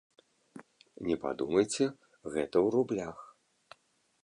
Не 1.07 1.17
падумайце, 1.25 1.83
гэта 2.33 2.57
ў 2.65 2.67
рублях. 2.79 3.17